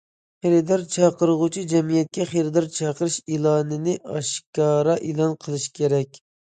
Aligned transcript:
خېرىدار 0.45 0.85
چاقىرغۇچى 0.95 1.65
جەمئىيەتكە 1.75 2.27
خېرىدار 2.33 2.69
چاقىرىش 2.79 3.21
ئېلانىنى 3.29 3.97
ئاشكارا 4.03 5.01
ئېلان 5.07 5.41
قىلىشى 5.47 5.75
كېرەك. 5.81 6.25